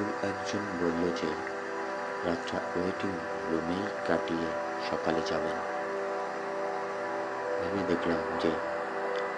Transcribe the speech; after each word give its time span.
দু 0.00 0.06
একজন 0.22 0.58
বলল 0.80 1.12
যে, 1.16 1.30
রাতটা 2.24 2.58
ওয়েটিং 2.76 3.12
রুমেই 3.50 3.84
কাটিয়ে 4.08 4.48
সকালে 4.90 5.22
যাবেন। 5.26 5.56
ভেবে 7.60 7.94
দেখলাম 7.94 8.38
যে 8.40 8.50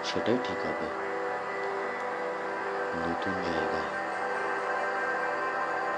সেটাই 0.03 0.37
ঠিক 0.43 0.57
হবে। 0.57 0.87
নতুন 2.99 3.33
জায়গায়, 3.43 3.89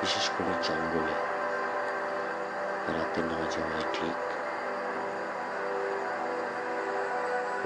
বিশেষ 0.01 0.29
করে 0.29 0.53
জঙ্গলে, 0.63 1.15
রাতে 2.97 3.21
না 3.21 3.37
যাওয়াই 3.53 3.85
ঠিক। 3.93 4.19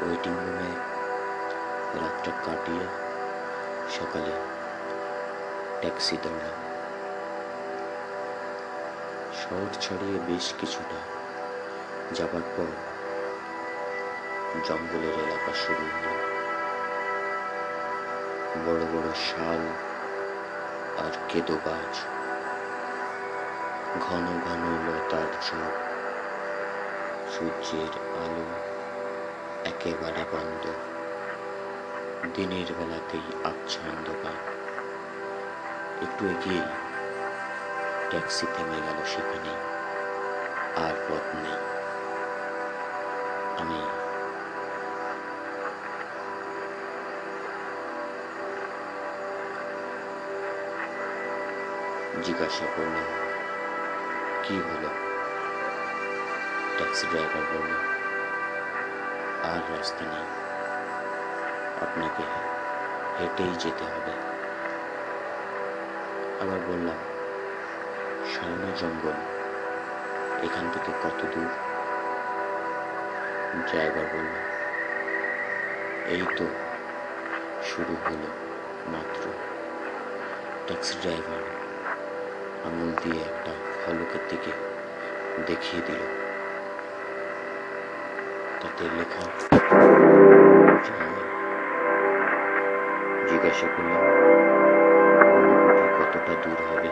ওয়েটিং 0.03 0.33
রুমে 0.33 0.71
রাতটা 2.01 2.31
কাটিয়ে 2.45 2.85
সকালে 3.99 4.33
ট্যাক্সি 5.81 6.17
দৌড়াম 6.23 6.68
শহর 9.49 9.73
ছাড়িয়ে 9.81 10.19
বেশ 10.27 10.53
কিছুটা 10.59 10.99
যাবার 12.13 12.45
পর 12.57 12.69
জঙ্গলের 14.67 15.15
এলাকা 15.25 15.51
শুরু 15.53 15.85
হলো। 15.93 16.13
বড় 18.65 18.83
বড় 18.93 19.09
শাল 19.27 19.61
আর 21.05 21.13
কেদো 21.29 21.55
গাছ 21.65 21.95
ঘন 23.99 24.25
ঘন 24.45 24.63
লতার 24.87 25.31
ঝোপ 25.47 25.73
সূর্যের 27.33 27.93
আলো 28.23 28.45
একেবারে 29.65 30.23
বন্ধ। 30.31 30.63
দিনের 32.35 32.69
বেলাতেই 32.79 33.27
আচ্ছা 33.43 33.79
অন্ধকার। 33.89 34.37
একটু 36.01 36.25
এগিয়েই 36.27 36.88
ট্যাক্সি 38.09 38.45
থেমে 38.53 38.79
গেল 38.85 38.99
সেখানে 39.13 39.53
আর 40.85 40.95
পথ 41.07 41.25
নেই। 41.43 41.59
আমি 43.61 43.79
জিজ্ঞাসা 52.25 52.65
করলাম, 52.75 53.07
কি 54.43 54.55
হলো? 54.67 54.89
ট্যাক্সি 56.77 57.05
ড্রাইভার 57.11 57.43
বলল, 57.51 57.73
আর 59.49 59.61
রাস্তা 59.73 60.03
নেই। 60.11 60.27
আপনাকে 61.85 62.23
হেঁটেই 63.17 63.53
যেতে 63.63 63.83
হবে। 63.83 64.13
আবার 66.41 66.59
বললাম 66.67 66.99
শালনা 68.33 68.71
জঙ্গল। 68.81 69.17
এখান 70.47 70.65
থেকে 70.73 70.91
কত 71.03 71.19
দূর? 71.33 71.51
ড্রাইভার 73.67 74.05
বলল, 74.13 74.35
এই 76.13 76.23
তো, 76.37 76.45
শুরু 77.69 77.93
হলো 78.03 78.29
মাত্র। 78.93 79.23
ট্যাক্সি 80.67 80.95
ড্রাইভার 81.03 81.41
আঙুল 82.67 82.91
দিয়ে 83.01 83.19
একটা 83.29 83.53
ফলকের 83.81 84.23
দিকে 84.29 84.51
দেখিয়ে 85.47 85.81
দিল। 85.87 86.01
তাতে 88.61 88.83
লেখা 88.97 89.23
জিজ্ঞাসা 93.29 93.67
করলাম 93.75 94.03
কতটা 95.97 96.33
দূর 96.43 96.59
হবে? 96.69 96.91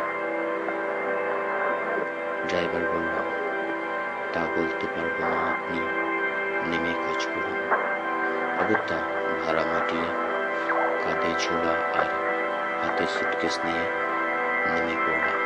ড্রাইভার 2.47 2.81
বলল, 2.81 3.15
তা 4.33 4.39
বলতে 4.39 4.87
পারব 4.87 5.19
না 5.19 5.51
আপনি। 5.51 5.79
নেমে 6.69 6.93
কাজ 6.93 7.25
করুন। 7.25 7.57
অগত্যা 8.59 8.95
ভাড়া 9.45 9.65
মাটিয়ে 9.65 10.07
কাঁধে 11.03 11.31
ঝোলা 11.39 11.99
আর 11.99 12.09
হাতে 12.83 13.07
সুটকেস 13.07 13.59
নিয়ে 13.65 13.83
নেমে 14.65 14.95
পড়লাম। 15.05 15.37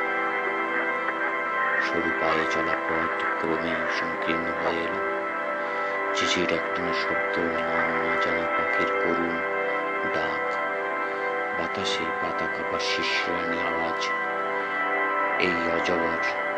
সরু 1.81 2.09
পায়ে 2.22 2.45
চলা 2.51 2.75
পথ 2.90 3.23
ক্রমেই 3.40 3.75
সংকীর্ণ 4.00 4.45
হয়ে 4.45 4.81
এলো। 4.81 5.11
চিঠির 6.16 6.53
একটুনো 6.53 6.94
শব্দ, 6.94 7.40
নাম 7.40 7.90
না 8.06 8.16
জানা 8.25 8.47
পাখির 8.57 8.88
করুণ 8.88 9.29
ডাক, 10.13 10.53
বাতাসে 11.59 12.06
পাতা 12.22 12.45
কাপা 12.45 12.79
শিশরানি 12.79 13.59
আওয়াজ। 13.61 14.09
এই 15.40 15.72
অজগর 15.75 16.50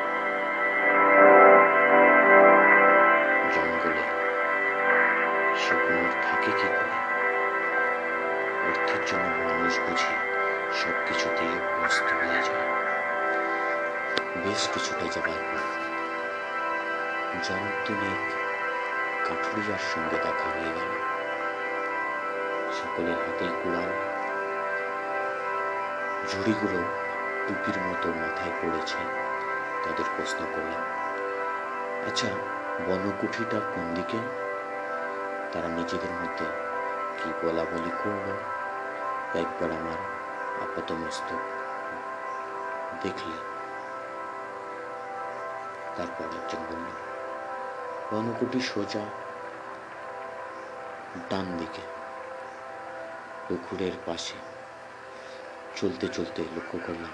কাঠুরিয়ার 19.64 19.86
সঙ্গে 19.94 20.18
দেখা 20.26 20.48
হয়ে 20.56 20.72
গেল। 20.78 20.92
সকলের 22.80 23.18
হাতেই 23.24 23.52
কুড়াল, 23.60 23.92
ঝুড়িগুলো 26.30 26.80
টুপির 27.46 27.78
মতো 27.88 28.08
মাথায় 28.22 28.54
পড়েছে। 28.60 29.00
তাদের 29.84 30.08
প্রশ্ন 30.16 30.40
করলাম 30.54 30.84
আচ্ছা 32.08 32.30
বনকুঠিটা 32.88 33.60
কোন 33.74 33.86
দিকে? 33.94 34.20
তারা 35.52 35.70
নিজেদের 35.80 36.14
মধ্যে 36.20 36.48
কি 37.18 37.30
বলা 37.42 37.64
বলি 37.72 37.92
করল 38.02 38.28
একবার 39.42 39.70
আমার 39.80 40.00
আপাত 40.64 40.88
মস্তক 41.02 41.42
দেখলে। 43.04 43.38
তারপর 45.98 46.28
একজন 46.40 46.62
বলল 46.70 46.88
বনকুটি 48.10 48.62
সোজা 48.72 49.04
ডান 51.16 51.58
দিকে 51.58 51.82
পুকুরের 53.50 53.98
পাশে। 54.06 54.38
চলতে 55.76 56.08
চলতে 56.08 56.50
লক্ষ্য 56.50 56.80
করলাম 56.80 57.14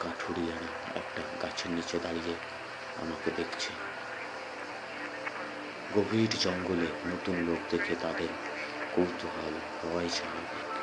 কাঠুরিয়ারা 0.00 0.68
একটা 0.94 1.22
গাছের 1.42 1.70
নিচে 1.70 2.00
দাঁড়িয়ে 2.00 2.36
আমাকে 2.96 3.30
দেখছে। 3.30 3.72
গভীর 5.92 6.30
জঙ্গলে 6.30 6.92
নতুন 7.06 7.40
লোক 7.40 7.60
দেখে 7.70 7.96
তাদের 7.96 8.28
কৌতূহল 8.92 9.60
হওয়াই 9.82 10.08
স্বাভাবিক 10.08 10.75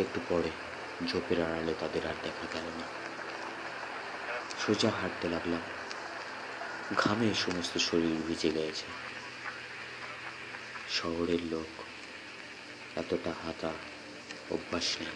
একটু 0.00 0.20
পরে 0.28 0.50
ঝোপের 1.06 1.42
আড়ালে 1.42 1.74
তাদের 1.80 2.06
আর 2.06 2.14
দেখা 2.22 2.46
গেল 2.52 2.62
না। 2.62 2.86
সোজা 4.58 4.90
হাঁটতে 4.90 5.28
লাগলাম। 5.28 5.60
ঘামে 6.96 7.34
সমস্ত 7.34 7.78
শরীর 7.78 8.22
ভিজে 8.28 8.50
গেছে। 8.50 8.86
শহরের 10.90 11.42
লোক 11.50 11.82
এতটা 12.98 13.32
হাতা 13.44 13.72
অভ্যাস 14.50 14.96
নেই। 15.00 15.08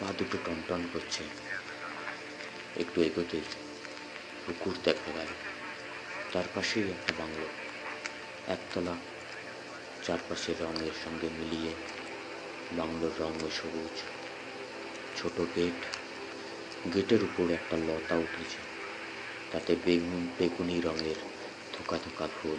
পা 0.00 0.12
দুটো 0.18 0.38
টনটন 0.44 0.88
করছে। 0.92 1.24
একটু 2.76 3.02
এগোতেই 3.02 3.40
পুকুর 4.46 4.74
দেখা 4.84 5.12
গেল। 5.12 5.26
তার 6.32 6.44
পাশেই 6.54 6.90
একটা 6.90 7.12
বাংলো। 7.18 7.46
একতলা 8.46 8.94
চারপাশের 10.02 10.54
রঙের 10.60 10.96
সঙ্গে 11.04 11.28
মিলিয়ে 11.38 11.99
বাংলোর 12.72 13.10
রঙ 13.20 13.32
সবুজ। 13.50 14.02
ছোট 15.16 15.40
গেট। 15.56 15.86
গেটের 16.94 17.22
উপর 17.24 17.50
একটা 17.50 17.76
লতা 17.76 18.14
উঠেছে। 18.14 18.58
তাতে 19.50 19.76
বেগুন, 19.76 20.28
বেগুনি 20.38 20.80
রঙের 20.80 21.14
থোকা 21.72 21.98
থোকা 21.98 22.28
ফুল। 22.42 22.58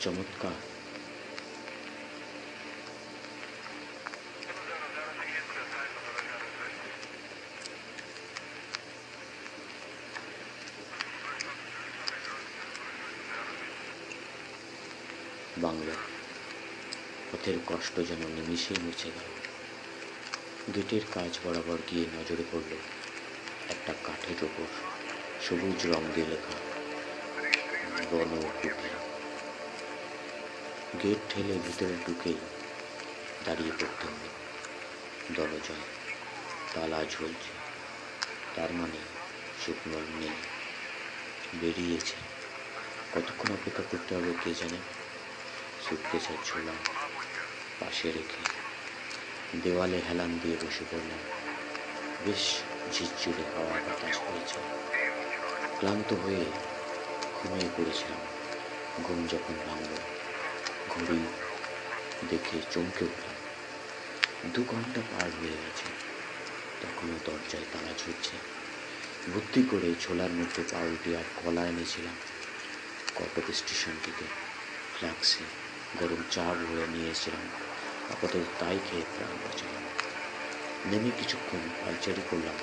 চমৎকার। 0.00 0.50
বাংলা। 15.58 16.13
পথের 17.34 17.58
কষ্ট 17.66 18.00
যেন 18.00 18.26
নিমিষেই 18.26 18.78
মুছে 18.84 19.10
গেল। 19.10 19.30
গেটের 20.74 21.00
কাজ 21.12 21.38
বরাবর 21.44 21.78
গিয়ে 21.90 22.06
নজরে 22.18 22.44
পড়ল 22.52 22.72
একটা 23.68 23.94
কাঠের 24.04 24.44
ওপর 24.44 24.66
সবুজ 25.48 25.86
রং 25.86 26.02
দিয়ে 26.14 26.26
লেখা 26.26 26.56
বনকুটি 28.10 28.68
গেট 31.02 31.18
ঠেলে 31.30 31.58
ভিতরে 31.58 31.96
ঢুকেই 32.06 32.34
দাঁড়িয়ে 33.44 33.70
পড়তে 33.70 34.06
হবে 34.06 34.28
দরজায় 35.34 35.86
তালা 36.74 37.04
ঝুলছে, 37.10 37.52
তার 38.56 38.72
মানে 38.72 39.00
শুকনো 39.66 39.98
নেই। 40.20 40.36
বেরিয়েছে। 41.60 42.16
কতক্ষণ 43.14 43.54
অপেক্ষা 43.54 43.82
করতে 43.82 44.14
হবে 44.14 44.32
কে 44.44 44.54
জানে? 44.54 44.78
সুটকেসের 45.88 46.36
ছোলা 46.44 47.03
রেখে 47.82 48.42
দেওয়ালে 49.62 50.00
হেলান 50.08 50.38
দিয়ে 50.42 50.56
বসে 50.56 50.84
পড়লাম। 50.90 51.18
বেশ 52.26 52.60
ঝিরঝিরে 52.92 53.44
হাওয়া 53.54 53.70
বাতাস 53.70 54.16
হয়েছে 54.18 54.58
ক্লান্ত 55.78 56.12
হয়ে 56.12 56.44
ঘুমিয়ে 57.34 57.68
পড়েছিলাম। 57.76 58.20
ঘুম 59.02 59.26
যখন 59.26 59.54
ভাঙল, 59.66 59.92
ঘড়ি 60.90 61.20
দেখে 62.28 62.58
চমকে 62.70 63.04
উঠলাম। 63.04 63.36
দু 64.54 64.64
ঘণ্টা 64.64 65.00
পার 65.00 65.30
হয়ে 65.40 65.56
গেছে। 65.64 65.88
তখনও 66.80 67.16
দরজায় 67.24 67.64
তালা 67.72 67.92
ঝুলছে। 67.98 68.36
ভর্তি 69.34 69.62
করে 69.62 69.94
ছোলার 70.00 70.30
মধ্যে 70.30 70.62
পাউরুটি 70.72 71.16
আর 71.16 71.24
কলা 71.36 71.66
এনেছিলাম। 71.66 72.16
কটক 73.14 73.54
স্টেশন 73.54 73.92
থেকে 74.04 74.24
গরম 76.00 76.22
চা 76.30 76.42
ভরে 76.42 76.86
নিয়ে 76.86 77.10
এসেছিলাম 77.10 77.44
আপাতত 78.10 78.44
তাই 78.58 78.78
খেয়ে 78.90 79.04
প্রাণ 79.16 79.34
বাঁচালাম 79.44 79.84
নেমে 80.90 81.10
কিছুক্ষণ 81.18 81.58
পাইচারি 81.80 82.22
করলাম। 82.30 82.54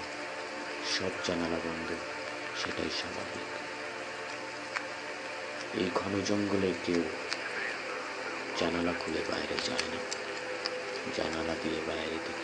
সব 0.98 1.12
জানালা 1.24 1.60
বন্ধ, 1.64 1.90
সেটাই 2.56 2.90
স্বাভাবিক। 2.90 3.50
এই 5.74 5.90
ঘন 5.96 6.22
জঙ্গলে 6.26 6.74
কেউ 6.86 7.04
জানালা 8.60 8.94
খুলে 9.00 9.22
বাইরে 9.32 9.56
যায় 9.66 9.88
না। 9.92 10.00
জানালা 11.16 11.56
দিয়ে 11.64 11.82
বাইরে 11.88 12.18
থেকে 12.26 12.41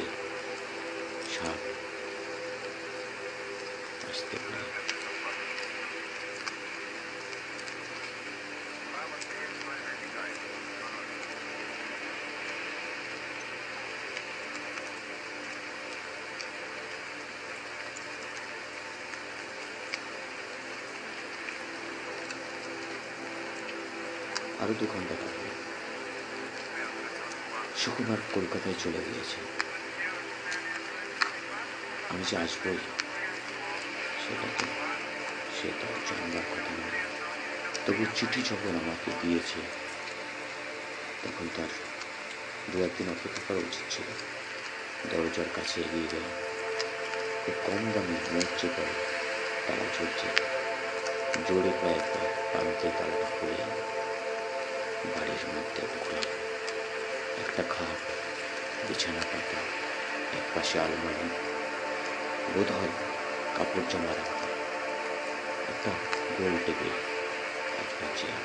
আরও 24.67 24.79
দু 24.79 24.85
ঘণ্টা 24.85 25.15
কাটবে 25.15 25.49
সুকুমার 27.75 28.19
কলকাতায় 28.33 28.77
চলে 28.83 29.01
গিয়েছে। 29.07 29.39
আমি 32.09 32.23
যে 32.29 32.35
আসবই 32.37 32.79
সেটা 34.23 34.47
তো 34.59 34.65
সে 35.55 35.69
তো 35.81 35.87
জানবার 36.09 36.45
কথা 36.51 36.73
নয়। 36.79 36.97
তবু 37.85 38.03
চিঠি 38.15 38.41
যখন 38.41 38.73
আমাকে 38.81 39.09
দিয়েছে, 39.21 39.59
তখন 41.23 41.47
তার 41.55 41.71
দু 42.71 42.77
একদিন 42.83 43.07
অপেক্ষা 43.09 43.41
করা 43.47 43.59
উচিত 43.59 43.85
ছিল। 43.89 44.07
দরজার 45.11 45.49
কাছে 45.55 45.77
এগিয়ে 45.81 46.07
গেলাম। 46.11 46.35
খুব 47.43 47.55
কম 47.65 47.81
দামে 47.93 48.17
মরচে 48.33 48.67
করে 48.75 48.93
তারা 49.67 49.85
ঝুলছে 49.95 50.27
জোরে 51.47 51.71
কয়েকবার 51.81 52.25
পানিতে 52.53 52.87
তালাটা 52.97 53.27
খুলে 53.35 53.63
বাড়ির 55.13 55.43
মধ্যে 55.53 55.81
ঢুকলাম 55.93 56.25
একটা 57.43 57.63
খাট 57.73 58.01
বিছানা 58.87 59.23
পাতা, 59.31 59.59
এক 60.37 60.45
পাশে 60.53 60.75
আলমারি 60.85 61.27
বোধ 62.53 62.69
হয় 62.77 62.93
কাপড় 63.55 63.87
জামা 63.91 64.11
রাখা, 64.19 64.47
একটা 65.71 65.91
গোল 66.37 66.53
টেবিল, 66.65 66.95
একটা 67.83 68.05
চেয়ার 68.17 68.43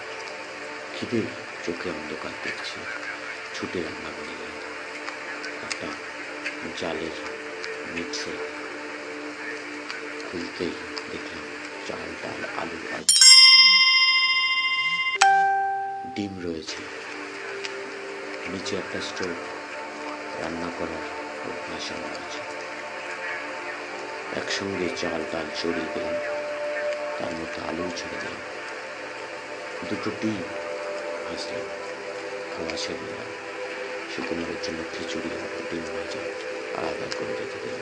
খিদে 0.94 1.20
চোখে 1.64 1.88
অন্ধকার 1.96 2.34
দেখছি, 2.44 2.78
ছুটে 3.54 3.78
রান্না 3.86 4.10
করে 4.16 4.34
গেল 4.40 4.54
একটা 5.66 5.88
জালের 6.80 7.16
মিক্সে 7.94 8.34
খুলতেই 10.26 10.74
দেখলাম 11.10 11.44
চাল, 11.86 12.08
ডাল, 12.22 12.40
আলু 12.60 12.78
আলু 12.96 13.12
ডিম 16.14 16.42
রয়েছে। 16.44 16.82
নিচে 18.48 18.76
একটা 18.76 19.00
স্টোভ। 19.00 19.28
রান্না 20.40 20.70
করার 20.78 21.04
অভ্যাস 21.48 21.92
আমার 21.92 22.10
আছে। 22.10 22.38
একসঙ্গে 24.40 24.88
চাল, 24.96 25.24
ডাল 25.32 25.44
চড়িয়ে 25.62 25.86
দিলাম। 25.94 26.14
তার 27.18 27.32
মধ্যে 27.32 27.62
আলু 27.68 27.90
ছেড়ে 27.96 28.16
দিলাম। 28.20 28.40
দুটো 29.90 30.10
ডিম 30.20 30.42
ভাজলাম। 31.28 31.66
খাওয়া 32.56 32.76
ছেড়ে 32.76 32.98
দিলাম 32.98 33.26
শুকনোর 34.16 34.56
জন্য 34.62 34.84
খিচুড়ি 34.92 35.30
আর 35.34 35.60
ডিম 35.70 35.82
ভাজা 35.82 36.20
আলাদা 36.80 37.06
করে 37.18 37.30
রেখে 37.30 37.58
দিলাম। 37.62 37.80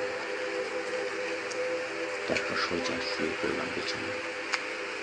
তারপর 2.29 2.56
সোজা 2.56 2.94
শুয়ে 3.17 3.31
পড়লাম 3.43 3.67
বিছানায়। 3.75 4.19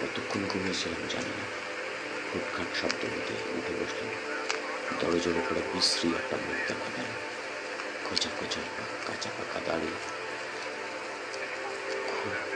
কতক্ষণ 0.02 0.40
ঘুমিয়েছিলাম 0.48 1.08
জানি 1.10 1.30
না। 1.30 1.67
হুটখাট 2.30 2.70
শব্দ 2.80 3.02
হতে 3.14 3.34
উঠে 3.58 3.74
বসলাম 3.80 4.10
দরজার 5.02 5.36
উপরে 5.42 5.62
বিশ্রী 5.72 6.08
একটা 6.20 6.36
মুখ 6.46 6.60
দেখা 6.70 6.90
গেল। 6.96 7.10
খোঁচা 8.06 8.30
খোঁচা 8.38 8.62
কাঁচা 9.08 9.30
পাকা 9.38 9.60
দাড়ি 9.68 9.92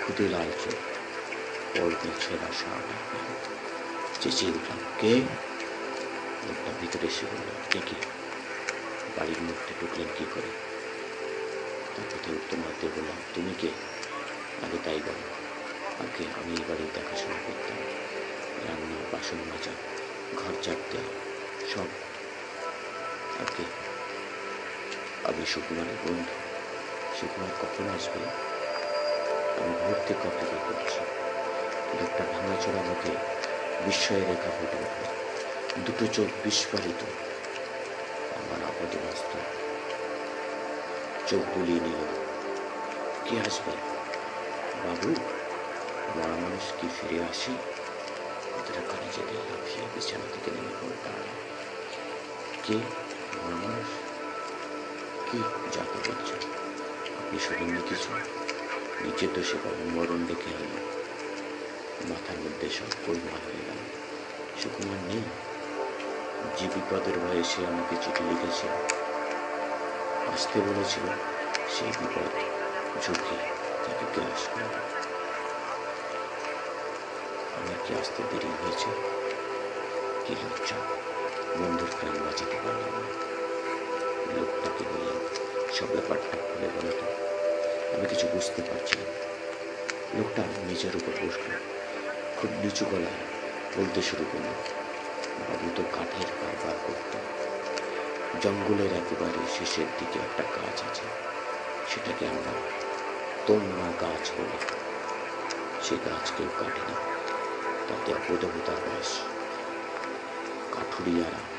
খুদে 0.02 0.26
লাল 0.34 0.50
চোখ, 0.62 0.80
পরনে 1.74 2.10
ছেঁড়া 2.24 2.50
শার্ট 2.60 2.88
চেঁচিয়ে 4.22 4.52
উঠলাম, 4.58 4.80
কে? 5.02 5.14
লোকটা 6.46 6.72
ভিতরে 6.80 7.08
এসে 7.12 7.26
বলল, 7.32 7.50
কে 7.72 7.80
বাড়ির 9.16 9.42
মধ্যে 9.48 9.72
ঢুকলেন 9.80 10.10
কি? 10.18 10.24
বাসন 19.32 19.50
মাজা 19.50 19.74
ঘর 20.38 20.54
দেওয়া 20.92 21.14
সব। 21.76 21.90
আগে 23.42 23.66
আমি 25.24 25.46
সুকুমারের 25.46 25.98
বন্ধু। 26.04 26.36
সুকুমার 27.20 27.52
কখন 27.62 27.86
আসবে? 27.96 28.22
আমি 29.62 29.74
ভোর 29.82 29.96
থেকে 30.08 30.28
অপেক্ষা 30.28 30.60
করছি 30.68 31.00
লোকটা 32.00 32.24
ভাঙাচোরা 32.34 32.82
মুখে 32.82 33.14
বিস্ময়ের 33.86 34.28
রেখা 34.28 34.52
ফুটে 34.58 34.78
উঠল 34.78 35.04
দুটো 35.86 36.06
চোখ 36.14 36.28
বিস্ফারিত। 36.44 37.02
আমার 38.36 38.60
আপদে 38.64 38.98
ব্যস্ত 39.04 39.32
চোখ 41.28 41.58
বুলিয়ে 41.58 41.80
নিল। 41.80 42.02
কে 43.26 43.40
আসবে? 43.48 43.72
বাবু, 44.84 45.10
মরা 46.16 46.36
মানুষ 46.36 46.72
কি 46.82 46.88
ফিরে 46.98 47.24
আসে? 47.24 47.81
কথাটা 48.62 48.84
কানে 48.88 49.10
যেতে 49.16 49.36
লাফিয়ে 49.42 49.86
বিছানা 49.94 50.28
থেকে 50.34 50.50
নেমে 50.56 50.74
পড়ে 50.80 50.98
দাঁড়ালাম 51.04 51.38
কে 52.64 52.76
মানুষ 53.40 53.88
কি 55.28 55.40
যাকে 55.76 55.98
বলছেন 56.06 56.42
আপনি 57.22 57.38
শোনেননি 57.40 57.82
কিছু 57.90 58.12
নিচে 59.02 59.26
তো 59.34 59.42
সে 59.50 59.58
বাবু 59.64 59.84
মরণ 59.96 60.20
দেখে 60.28 60.50
আমি 60.56 60.80
মাথার 62.10 62.38
মধ্যে 62.44 62.68
সব 62.78 62.92
গোলমাল 63.04 63.42
হয়ে 63.46 63.64
গেল 63.68 63.80
সুকুমার 64.62 65.00
নেই 65.08 65.24
যে 66.58 66.66
বিপদের 66.74 67.16
ভয়ে 67.20 67.44
সে 67.44 67.60
আমাকে 67.68 67.96
চিঠি 68.04 68.24
লিখেছে 68.30 68.68
আসতে 70.32 70.58
বলেছিল 70.68 71.06
সেই 71.74 71.92
বিপদ 72.00 72.32
ঝুঁকি 73.04 73.38
তাকে 73.84 74.06
গ্রাস 74.14 74.44
করবে 74.54 75.11
আমার 77.62 78.00
আসতে 78.00 78.24
দেরি 78.32 78.48
হয়েছে। 78.48 78.90
কি 80.26 80.34
লজ্জা? 80.34 80.76
বন্ধুর 81.60 81.88
প্রাণ 82.00 82.26
বাঁচাতে 82.26 82.58
পারলাম 82.64 82.94
না। 82.94 83.10
লোকটাকে 84.36 84.84
বললাম 84.92 85.20
সব 85.74 85.86
ব্যাপারটা 85.92 86.38
খুলে 86.38 86.68
বলো 86.68 86.92
তো 86.92 87.06
আমি 87.96 88.06
কিছু 88.08 88.28
বুঝতে 88.28 88.62
পারছি 88.62 88.96
না। 89.00 89.06
লোকটা 90.18 90.42
নিজের 90.42 90.96
উপর 90.96 91.12
বসল। 91.26 91.52
খুব 92.38 92.50
নিচু 92.64 92.86
গলায় 92.86 93.20
বলতে 93.78 94.02
শুরু 94.02 94.26
করল, 94.34 94.48
বাবু 95.40 95.70
তো 95.76 95.84
কাঠের 95.92 96.30
কারবার 96.42 96.76
করত। 96.88 97.18
জঙ্গলের 98.46 98.92
একেবারে 98.94 99.42
শেষের 99.60 99.86
দিকে 100.00 100.20
একটা 100.20 100.44
গাছ 100.44 100.84
আছে। 100.84 101.06
সেটাকে 101.90 102.28
আমরা 102.28 102.54
তোমরা 103.48 104.08
গাছ 104.08 104.32
বলি। 104.38 104.58
সে 105.84 105.96
গাছ 106.06 106.32
কেউ 106.38 106.50
কাটে 106.60 106.92
না 106.92 107.11
তাতে 107.92 108.12
অপদেবতার 108.14 108.80
বাস 108.86 109.10
কাঠুরিয়ারা 110.74 111.42
কাঠুরিয়ারা 111.42 111.51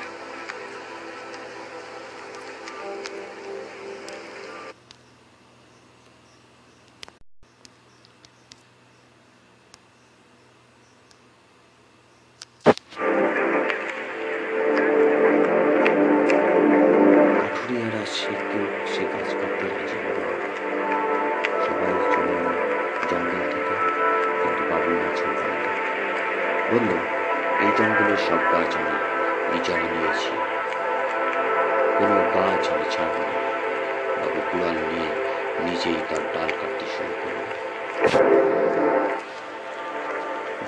নিজেই 35.84 36.04
তার 36.10 36.24
ডাল 36.34 36.50
কাটতে 36.60 36.86
শুরু 36.94 37.14
করল। 37.22 37.38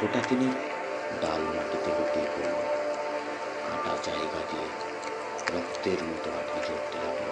গোটা 0.00 0.21
তিনি 0.28 0.47
ডাল 1.23 1.42
মাটিতে 1.54 1.90
লুটিয়ে 1.97 2.28
পড়ল 2.35 2.54
কাটা 3.68 3.92
জায়গা 4.06 4.40
দিয়ে 4.49 4.66
রক্তের 5.54 6.00
মতো 6.09 6.28
আটকে 6.38 6.61
জড়তে 6.66 6.97
লাগল। 7.04 7.30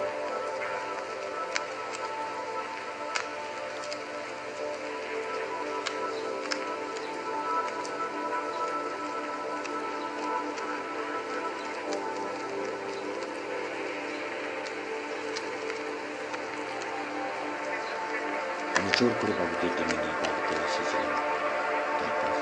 জোর 18.95 19.13
করে 19.19 19.33
বাবুকে 19.39 19.67
টেনে 19.75 19.95
নিয়ে 19.95 20.15
বাড়িতে 20.21 20.53
এসেছিলাম 20.61 21.15
তারপর 21.97 22.33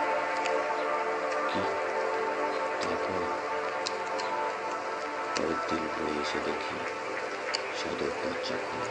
কি 1.50 1.62
তারপর 2.82 3.22
পরের 5.36 5.60
দিন 5.68 5.84
ভোরে 5.92 6.14
এসে 6.24 6.40
দেখি 6.46 6.76
সদর 7.80 8.12
দরজা 8.20 8.58
খোলা 8.64 8.88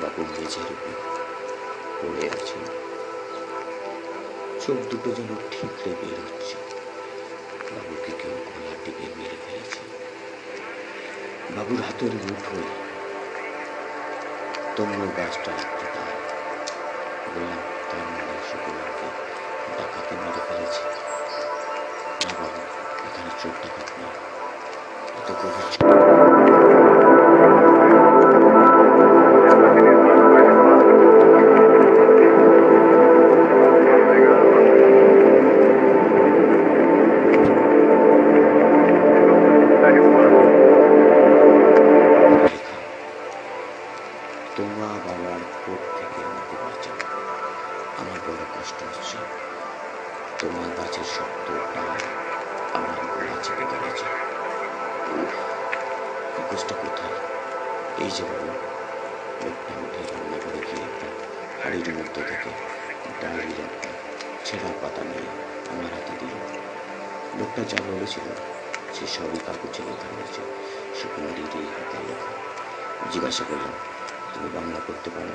বাবু 0.00 0.22
মেঝের 0.30 0.68
উপর 0.74 0.94
পড়ে 1.98 2.24
আছে 2.32 2.58
চোখ 4.62 4.78
দুটো 4.90 5.08
যেন 5.16 5.30
ঠিকরে 5.52 5.90
বের 6.00 6.18
হচ্ছে 6.24 6.56
বাবুকে 7.68 8.12
কেউ 8.20 8.34
গলার 8.46 8.78
দিকে 8.84 9.06
মেরে 9.16 9.38
ফেলেছে 9.44 9.82
বাবুর 11.56 11.80
হাতের 11.80 12.12
মুঠোয় 12.20 12.68
তম্র 14.76 15.00
গাছটা 15.18 15.50
রাখতে 15.52 15.85
তার 17.36 17.44
বললাম 17.44 17.62
তার 17.90 18.06
মানে 18.12 18.34
শুকুলাকে 18.48 19.08
ডাকাতে 19.76 20.14
মেরে 20.16 20.40
ফেলেছে 20.48 20.84
না 22.20 22.30
বাবু 22.38 22.60
এখানে 23.06 23.30
চোখ 23.40 23.54
ডাকাত 23.62 23.88
নেই 23.98 24.12
এত 25.16 25.28
গভীর 25.40 26.65
ছেঁড়া 64.46 64.70
পাতা 64.82 65.02
নিয়ে 65.02 65.28
আমার 65.70 65.92
হাতে 65.94 66.12
দিল 66.20 66.34
লোকটা 67.38 67.62
যা 67.68 67.78
বলেছিল, 67.86 68.26
সে 68.94 69.04
সবই 69.06 69.38
কাগজে 69.46 69.82
লেখা 69.88 70.08
হয়েছে। 70.14 70.42
সুকুমারীর 70.98 71.50
এই 71.60 71.66
হাতে 71.76 71.96
লেখা 72.08 72.32
জিজ্ঞাসা 73.12 73.44
করলাম, 73.48 73.74
তুমি 74.34 74.48
বাংলা 74.54 74.80
করতে 74.86 75.10
পারো? 75.10 75.34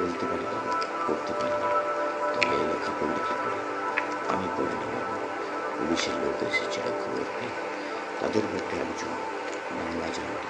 বলতে 0.00 0.24
পারি 0.26 0.44
বাবা, 0.52 0.72
পড়তে 1.06 1.32
পারি 1.40 1.56
না। 1.62 1.68
তাহলে 2.32 2.64
লেখা 2.70 2.92
পড়লে 3.00 3.20
কি 3.28 3.34
করে? 3.42 3.60
আমি 4.32 4.46
পড়ি 4.56 4.76
না 4.82 5.00
পুলিশের 5.78 6.14
লোক 6.22 6.42
এসেছিল 6.42 6.86
খবর 7.02 7.24
পেয়ে 7.34 7.54
তাদের 8.20 8.44
মধ্যে 8.44 8.74
একজন 8.84 9.12
বাংলা 9.78 10.08
জানতো। 10.16 10.48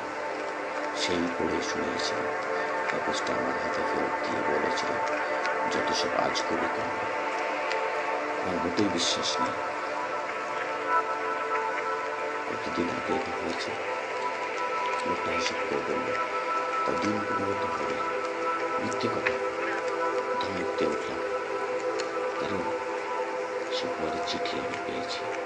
সেই 1.02 1.22
পড়ে 1.38 1.58
শুনিয়েছিল 1.70 2.20
কাগজটা 2.90 3.32
আমার 3.32 3.56
হাতে 3.62 3.82
সব 6.02 6.14
আজ 6.16 6.37
করি 6.49 6.68
কাম 6.76 6.90
আমার 8.42 8.56
মোটেই 8.64 8.88
বিশ্বাস 8.88 9.28
নেই। 9.40 9.54
কতদিন 12.49 12.88
আগে 12.90 13.12
এটা 13.16 13.32
হয়েছে? 13.42 13.71
লোকটা 15.06 15.30
হিসেব 15.30 15.59
করে 15.71 15.82
বলল 15.88 16.09
তার 16.87 16.97
দিন 17.00 17.16
পনেরো 17.28 17.54
হবে 17.78 17.97
মিথ্যে 18.78 19.09
কথা। 19.09 19.35
ধমকতে 20.40 20.85
উঠলাম। 20.87 21.21
কারণ 22.40 22.62
সুকুমারের 23.71 24.25
চিঠি 24.26 24.54
আমি 24.61 24.76
পেয়েছি। 24.87 25.41